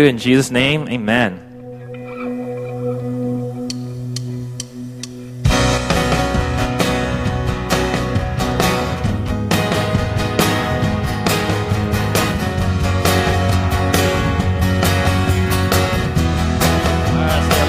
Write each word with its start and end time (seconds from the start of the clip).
In 0.00 0.16
Jesus' 0.16 0.52
name, 0.52 0.86
amen. 0.86 1.40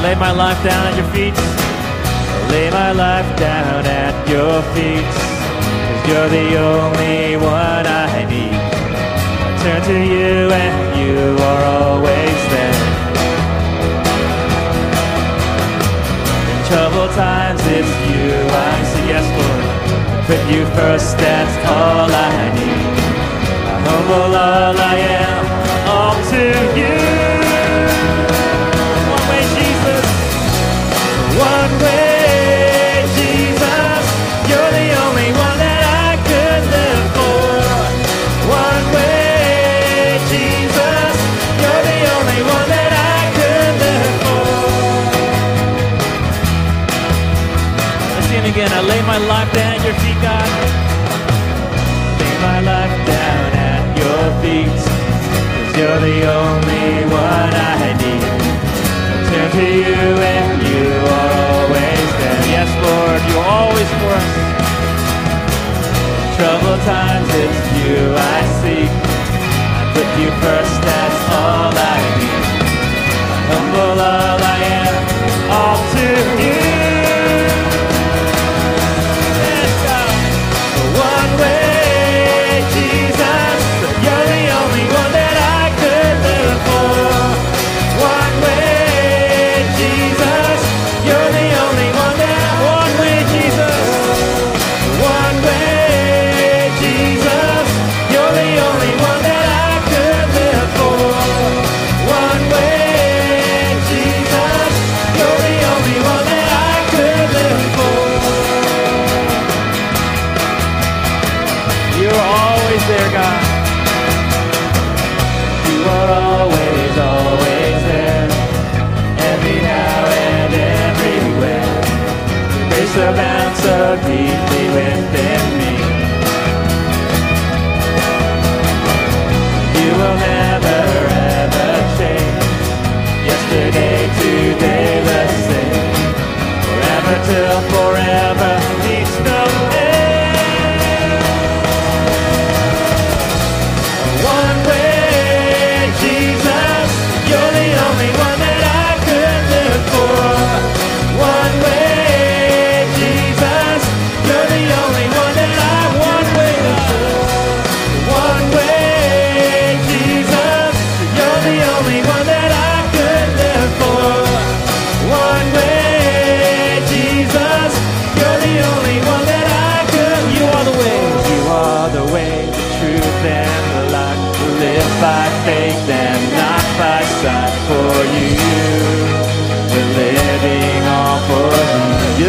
lay 0.03 0.13
my 0.13 0.29
life 0.31 0.63
down 0.63 0.85
at 0.85 0.97
your 0.97 1.07
feet. 1.07 1.33
Lay 2.51 2.69
my 2.69 2.91
life 2.91 3.39
down 3.39 3.87
at 3.87 4.29
your 4.29 4.61
feet. 4.75 5.03
Cause 5.03 6.07
you're 6.07 6.29
the 6.29 6.57
only 6.59 7.37
one 7.37 7.87
I 7.87 7.98
turn 9.69 9.81
to 9.83 9.93
you 9.93 10.49
and 10.49 10.99
you 10.99 11.43
are 11.43 11.63
always 11.77 12.39
there. 12.53 12.81
In 16.51 16.59
troubled 16.69 17.11
times, 17.11 17.61
it's 17.77 17.93
you 18.09 18.29
I 18.49 18.83
say 18.91 19.03
yes, 19.13 19.25
Lord. 19.37 19.65
Put 20.27 20.41
you 20.53 20.65
first, 20.77 21.17
that's 21.17 21.55
all 21.75 22.09
I 22.09 22.35
need. 22.57 22.95
I 23.69 23.77
humble 23.85 24.31
all 24.47 24.75
I 24.77 24.97
am, 25.25 25.43
all 25.93 26.17
to 26.31 26.43
you. 26.79 26.95
One 29.13 29.25
way, 29.29 29.43
Jesus. 29.57 30.05
One 31.37 31.73
way. 31.83 31.98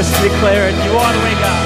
Just 0.00 0.22
declare 0.22 0.66
it. 0.66 0.74
You 0.82 0.92
are 0.96 1.12
the 1.12 1.20
way, 1.20 1.34
God. 1.44 1.64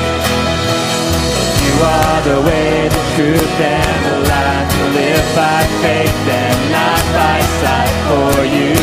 You 1.62 1.74
are 1.86 2.20
the 2.26 2.40
way, 2.42 2.88
the 2.88 3.04
truth, 3.14 3.60
and 3.60 4.04
the 4.06 4.28
life. 4.28 4.70
To 4.74 4.84
live 4.90 5.26
by 5.36 5.62
faith 5.82 6.28
and 6.42 6.58
not 6.72 7.02
by 7.14 7.38
sight 7.62 7.94
for 8.10 8.42
you. 8.42 8.74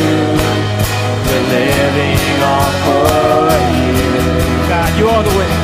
We're 1.27 1.47
living 1.51 2.43
all 2.47 2.71
for 2.85 3.51
you. 3.75 4.69
God, 4.69 4.97
you 4.97 5.09
are 5.09 5.21
the 5.21 5.37
way. 5.37 5.60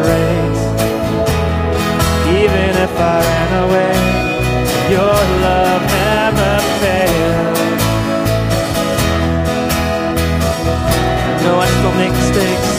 never. 0.00 0.60
Even 2.40 2.70
if 2.86 2.94
I 2.96 3.16
ran 3.20 3.50
away, 3.64 3.94
your 4.94 5.18
love 5.46 5.82
never 6.00 6.52
fails. 6.80 7.82
No, 11.44 11.52
I 11.60 11.68
still 11.76 11.96
make 12.02 12.14
mistakes. 12.22 12.72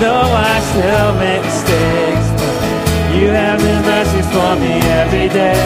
No, 0.00 0.14
I 0.50 0.54
still 0.70 1.12
make 1.24 1.42
mistakes. 1.44 2.26
But 2.40 3.14
you 3.16 3.28
have 3.28 3.58
new 3.60 3.80
mercies 3.92 4.26
for 4.34 4.52
me 4.56 4.74
every 5.02 5.28
day. 5.28 5.62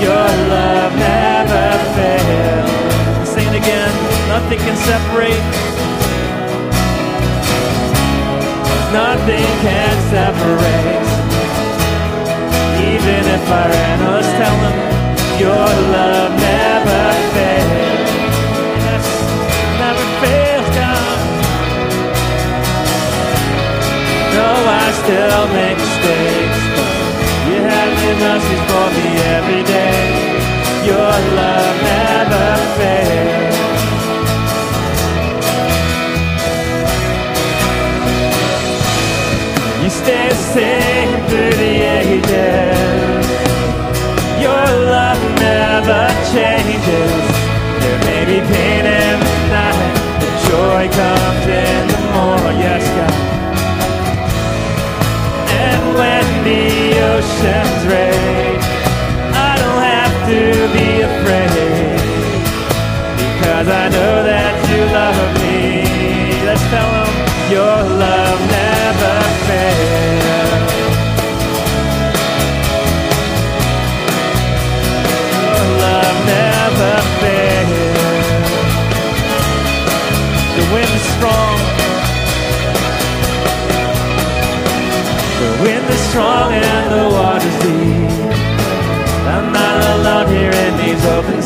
Your 0.00 0.28
love 0.54 0.92
never 0.96 1.66
fails. 1.96 3.28
Sing 3.28 3.46
it 3.48 3.56
again. 3.62 3.92
Nothing 4.28 4.58
can 4.58 4.76
separate 4.76 5.71
nothing 9.22 9.54
can 9.62 9.96
separate. 10.10 11.06
Even 12.92 13.22
if 13.34 13.50
our 13.50 13.68
ran, 13.68 13.98
tell 14.38 14.56
them 14.62 14.76
your 15.38 15.68
love 15.94 16.32
never 16.50 17.02
fails. 17.34 18.10
Never 19.78 20.06
fails, 20.22 20.68
No, 24.34 24.48
I 24.66 24.86
still 25.02 25.44
make 25.58 25.78
mistakes, 25.78 26.62
but 26.74 26.90
you 27.46 27.58
have 27.72 27.92
your 28.04 28.16
mercies 28.26 28.62
for 28.70 28.86
me 28.96 29.06
every 29.38 29.62
day. 29.62 30.02
Your 30.84 31.14
love 31.38 31.76
never 31.90 32.46
fails. 32.76 33.31
sing 40.54 41.08
through 41.28 41.54
the 41.64 41.74
ages. 41.96 43.26
Your 44.44 44.66
love 44.92 45.22
never 45.40 46.02
changes. 46.32 47.22
There 47.80 48.00
may 48.08 48.22
be 48.30 48.38
pain 48.52 48.84
in 48.84 49.16
the 49.26 49.38
night, 49.56 49.96
but 50.20 50.32
joy 50.48 50.84
comes 51.00 51.44
in 51.64 51.82
the 51.92 52.00
morning. 52.14 52.58
Yes, 52.60 52.84
God. 52.96 53.14
And 55.64 55.82
when 55.98 56.26
the 56.44 56.64
ocean's. 57.12 57.72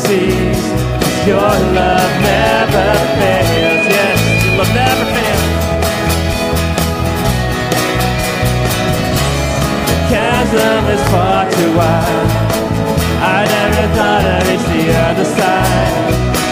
seas. 0.07 0.61
Your 1.27 1.53
love 1.79 2.13
never 2.31 2.89
fails. 3.19 3.85
Yes, 3.95 4.19
your 4.45 4.55
love 4.57 4.71
never 4.79 5.05
fails. 5.15 5.45
The 9.89 9.97
chasm 10.11 10.83
is 10.95 11.03
far 11.11 11.41
too 11.51 11.71
wide. 11.79 12.31
I 13.35 13.39
never 13.55 13.85
thought 13.95 14.23
I'd 14.35 14.47
reach 14.49 14.67
the 14.75 14.85
other 15.07 15.27
side. 15.39 15.95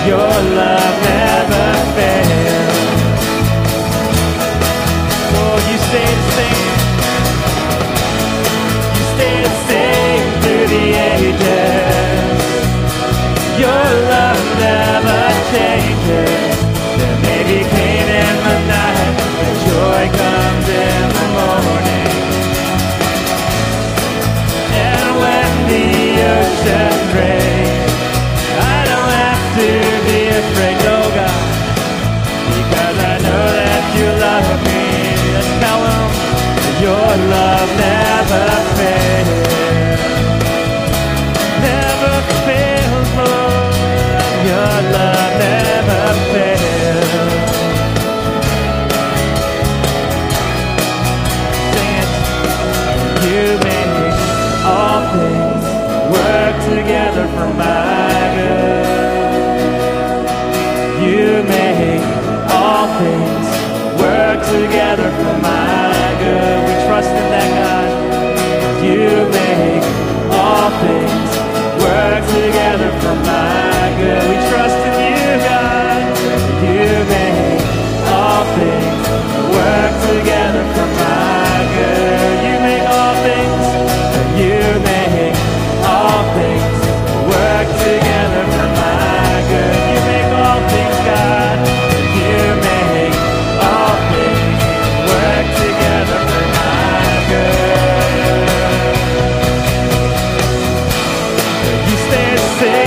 Your 0.10 0.34
love 0.60 0.98
say 102.59 102.84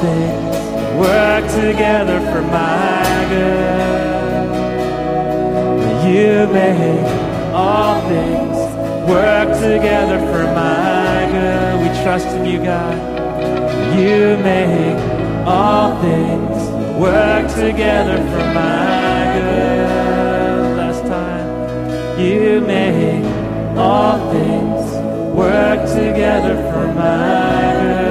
things 0.00 0.56
work 0.98 1.44
together 1.52 2.20
for 2.32 2.42
my 2.42 3.26
good. 3.28 3.80
You 6.08 6.46
make 6.52 7.06
all 7.52 8.00
things 8.08 8.56
work 9.08 9.48
together 9.60 10.18
for 10.30 10.44
my 10.54 11.28
good. 11.30 11.80
We 11.82 11.88
trust 12.02 12.28
in 12.28 12.46
you, 12.46 12.58
God. 12.64 12.96
You 13.98 14.38
make 14.42 14.98
all 15.46 16.00
things 16.00 16.70
work 16.98 17.48
together 17.54 18.16
for 18.30 18.44
my 18.54 19.18
good. 19.36 20.76
Last 20.78 21.02
time, 21.02 22.18
you 22.18 22.60
make 22.62 23.24
all 23.76 24.18
things 24.32 24.86
work 25.36 25.80
together 25.88 26.56
for 26.72 26.86
my 26.94 27.72
good. 27.80 28.09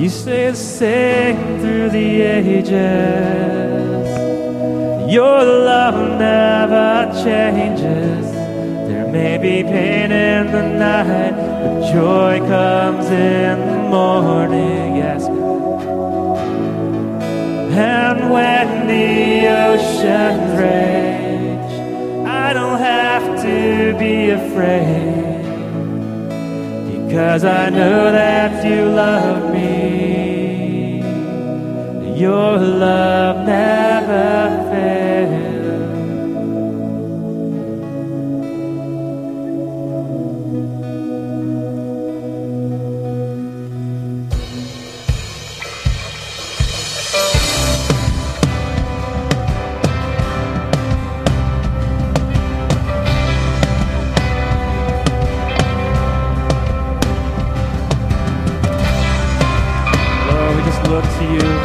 You 0.00 0.08
say 0.08 0.50
the 0.50 0.56
same 0.56 1.60
through 1.60 1.90
the 1.90 2.22
ages. 2.22 2.70
Your 5.12 5.44
love 5.44 6.18
never 6.18 7.12
changes. 7.22 8.24
There 8.88 9.06
may 9.12 9.36
be 9.36 9.62
pain 9.62 10.10
in 10.10 10.52
the 10.52 10.62
night, 10.62 11.34
but 11.36 11.92
joy 11.92 12.38
comes 12.48 13.10
in 13.10 13.58
the 13.60 13.82
morning. 13.90 14.96
Yes, 14.96 15.26
And 17.76 18.30
when 18.32 18.86
the 18.86 19.48
oceans 19.66 20.58
rage, 20.58 21.72
I 22.26 22.54
don't 22.54 22.78
have 22.78 23.42
to 23.42 23.94
be 23.98 24.30
afraid. 24.30 25.40
Because 27.06 27.44
I 27.44 27.68
know 27.68 28.10
that 28.12 28.64
you 28.64 28.86
love 28.86 29.52
me. 29.52 29.79
Your 32.20 32.58
love 32.58 33.46
never 33.46 34.50
look 60.90 61.04
to. 61.04 61.24
You 61.24 61.59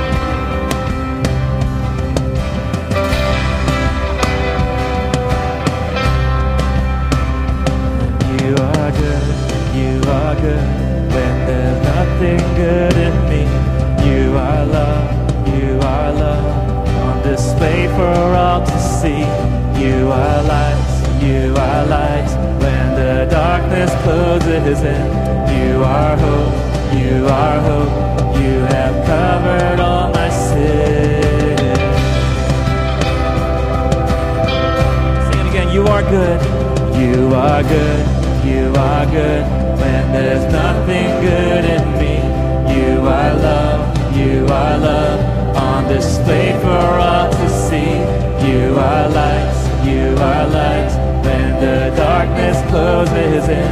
in, 53.49 53.71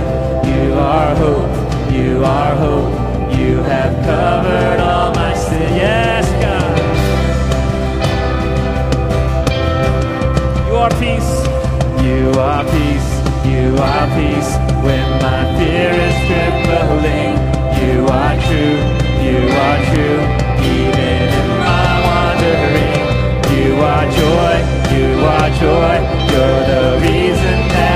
you 0.51 0.73
are 0.73 1.15
hope. 1.15 1.91
You 1.91 2.23
are 2.23 2.55
hope. 2.55 2.91
You 3.37 3.57
have 3.63 3.93
covered 4.05 4.79
all 4.79 5.13
my 5.13 5.33
sin. 5.33 5.75
Yes, 5.75 6.25
God. 6.43 6.73
You 10.67 10.75
are 10.83 10.93
peace. 11.03 11.33
You 12.05 12.31
are 12.39 12.63
peace. 12.75 13.11
You 13.45 13.75
are 13.77 14.07
peace. 14.17 14.51
When 14.85 15.07
my 15.25 15.41
fear 15.57 15.91
is 16.07 16.17
trembling, 16.27 17.33
you 17.81 18.07
are 18.07 18.35
true. 18.45 18.77
You 19.27 19.39
are 19.65 19.79
true. 19.91 20.21
Even 20.77 21.27
in 21.39 21.49
my 21.65 21.91
wandering, 22.07 23.03
you 23.55 23.69
are 23.91 24.05
joy. 24.19 24.55
You 24.95 25.09
are 25.35 25.49
joy. 25.61 25.95
You're 26.31 26.63
the 26.73 26.83
reason 27.05 27.57
that 27.75 27.92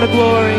The 0.00 0.06
glory, 0.12 0.54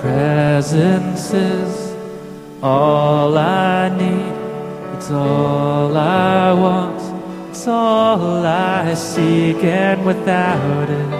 presence 0.00 1.32
is 1.32 1.94
all 2.62 3.36
I 3.36 3.88
need. 3.88 4.34
It's 4.96 5.10
all 5.10 5.96
I 5.96 6.52
want, 6.52 7.50
it's 7.50 7.66
all 7.66 8.44
I 8.44 8.94
seek, 8.94 9.62
and 9.64 10.04
without 10.04 10.88
it, 10.90 11.10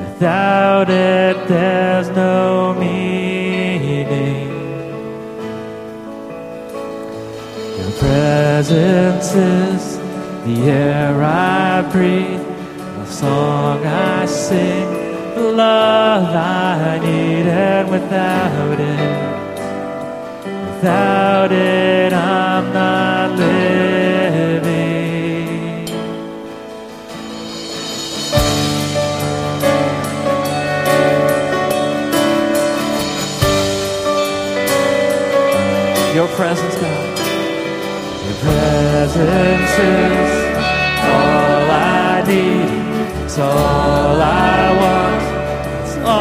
without 0.00 0.90
it, 0.90 1.48
there's 1.48 2.08
no 2.10 2.74
meaning. 2.74 4.48
Your 7.78 7.92
presence 7.98 9.34
is 9.34 9.98
the 10.46 10.70
air 10.70 11.22
I 11.22 11.82
breathe, 11.92 12.40
the 12.98 13.06
song 13.06 13.84
I 13.84 14.26
sing, 14.26 14.95
love 15.36 16.34
I 16.34 16.98
need, 16.98 17.46
and 17.46 17.90
without 17.90 18.80
it, 18.80 19.36
without 20.76 21.52
it, 21.52 22.12
I'm 22.12 22.72
not 22.72 23.30
living. 23.38 24.66
Your 36.14 36.28
presence, 36.28 36.76
God. 36.76 37.18
Your 38.24 38.36
presence 38.46 39.78
is 39.78 40.30
all 41.04 41.70
I 41.70 42.24
need. 42.26 43.24
It's 43.24 43.38
all 43.38 44.20
I 44.22 44.76
want. 44.80 44.95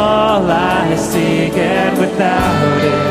All 0.06 0.52
I 0.52 0.96
seek, 0.98 1.58
and 1.58 1.98
without 1.98 2.84
it, 2.84 3.05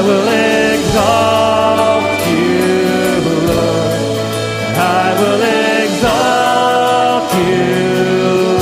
I 0.00 0.02
will 0.02 0.28
exalt 0.80 2.20
you, 2.32 3.20
Lord. 3.48 3.92
I 4.74 5.12
will 5.20 5.42
exalt 5.84 7.28
you, 7.44 7.68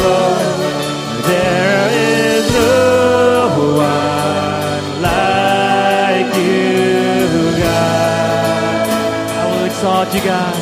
Lord. 0.03 0.43
There 1.31 1.87
is 1.95 2.43
no 2.53 3.55
one 3.79 4.87
like 5.01 6.31
you, 6.43 7.31
God. 7.63 8.83
I 9.31 9.45
will 9.49 9.65
exalt 9.67 10.11
you, 10.15 10.23
God, 10.23 10.57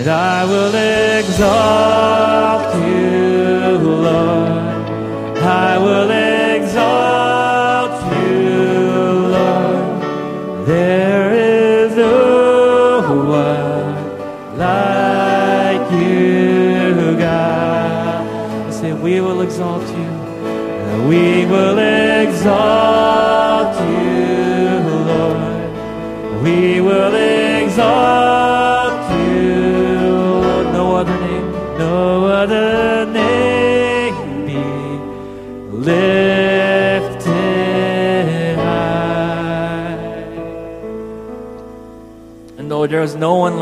and 0.00 0.08
I 0.08 0.46
will 0.46 0.74
exalt 1.18 2.74
you, 2.74 3.76
Lord. 3.76 4.88
I 5.36 5.76
will 5.76 6.10
exalt 6.56 8.02
you, 8.14 9.28
Lord. 9.36 10.66
There 10.66 11.32
is 11.34 11.96
no 11.96 13.02
one 13.28 14.56
like 14.56 15.92
you, 15.92 17.16
God. 17.18 18.68
I 18.68 18.70
say, 18.70 18.92
we 18.94 19.20
will 19.20 19.42
exalt 19.42 19.86
you. 19.98 21.08
We 21.10 21.44
will 21.44 21.78
exalt 21.78 23.09
there 43.00 43.06
is 43.06 43.16
no 43.16 43.36
one 43.36 43.56
like 43.56 43.58